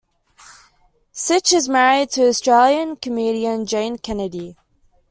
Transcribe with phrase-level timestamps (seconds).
[1.11, 4.55] Sitch is married to Australian comedian Jane Kennedy.